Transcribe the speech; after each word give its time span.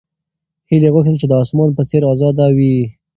هیلې 0.69 0.89
غوښتل 0.93 1.15
چې 1.21 1.27
د 1.29 1.33
اسمان 1.43 1.69
په 1.77 1.83
څېر 1.89 2.01
ازاده 2.13 2.47
وي. 2.57 2.75